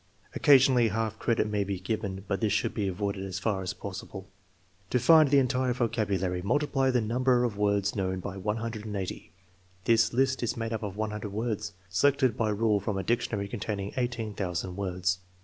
Occasionally 0.33 0.87
half 0.87 1.19
credit 1.19 1.45
may 1.47 1.63
be 1.63 1.79
given, 1.79 2.25
but 2.27 2.41
this 2.41 2.51
should 2.51 2.73
be 2.73 2.87
avoided 2.87 3.23
as 3.23 3.37
far 3.37 3.61
as 3.61 3.75
possible. 3.75 4.27
To 4.89 4.97
find 4.97 5.29
the 5.29 5.37
entire 5.37 5.73
vocabulary, 5.73 6.41
multiply 6.41 6.89
the 6.89 7.01
number 7.01 7.43
of 7.43 7.55
words 7.55 7.95
known 7.95 8.19
by 8.19 8.35
180. 8.37 9.31
(This 9.85 10.11
list 10.11 10.41
is 10.41 10.57
made 10.57 10.73
up 10.73 10.81
of 10.81 10.97
100 10.97 11.31
words 11.31 11.73
selected 11.87 12.35
by 12.35 12.49
rule 12.49 12.79
from 12.79 12.97
a 12.97 13.03
dictionary 13.03 13.47
containing 13.47 13.93
18,000 13.95 14.75
words.) 14.75 15.19